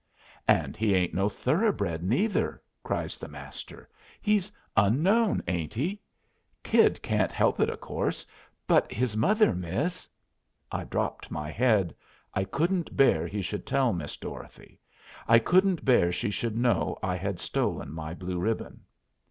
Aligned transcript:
"And 0.47 0.75
he 0.75 0.95
ain't 0.95 1.13
no 1.13 1.29
thoroughbred, 1.29 2.01
neither!" 2.01 2.59
cries 2.81 3.19
the 3.19 3.27
Master. 3.27 3.87
"He's 4.19 4.51
'Unknown,' 4.75 5.43
ain't 5.47 5.75
he? 5.75 6.01
Kid 6.63 6.99
can't 7.03 7.31
help 7.31 7.59
it, 7.59 7.69
of 7.69 7.81
course, 7.81 8.25
but 8.65 8.91
his 8.91 9.15
mother, 9.15 9.53
miss" 9.53 10.09
I 10.71 10.85
dropped 10.85 11.29
my 11.29 11.51
head. 11.51 11.93
I 12.33 12.45
couldn't 12.45 12.97
bear 12.97 13.27
he 13.27 13.43
should 13.43 13.67
tell 13.67 13.93
Miss 13.93 14.17
Dorothy. 14.17 14.79
I 15.27 15.37
couldn't 15.37 15.85
bear 15.85 16.11
she 16.11 16.31
should 16.31 16.57
know 16.57 16.97
I 17.03 17.15
had 17.15 17.39
stolen 17.39 17.93
my 17.93 18.15
blue 18.15 18.39
ribbon. 18.39 18.81